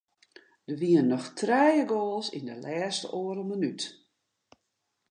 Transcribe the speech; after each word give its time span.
Der 0.67 0.77
wiene 0.81 1.03
noch 1.09 1.27
trije 1.39 1.83
goals 1.91 2.27
yn 2.37 2.45
de 2.49 2.55
lêste 2.63 3.07
oardel 3.17 3.45
minút. 3.51 3.81